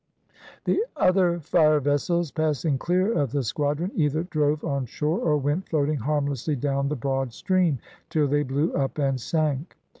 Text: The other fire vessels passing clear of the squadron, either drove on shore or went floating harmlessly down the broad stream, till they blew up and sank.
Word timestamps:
The 0.63 0.83
other 0.97 1.39
fire 1.41 1.79
vessels 1.79 2.31
passing 2.31 2.79
clear 2.79 3.13
of 3.13 3.31
the 3.31 3.43
squadron, 3.43 3.91
either 3.93 4.23
drove 4.23 4.63
on 4.65 4.87
shore 4.87 5.19
or 5.19 5.37
went 5.37 5.69
floating 5.69 5.97
harmlessly 5.97 6.55
down 6.55 6.89
the 6.89 6.95
broad 6.95 7.33
stream, 7.33 7.77
till 8.09 8.27
they 8.27 8.41
blew 8.41 8.73
up 8.73 8.97
and 8.97 9.21
sank. 9.21 9.77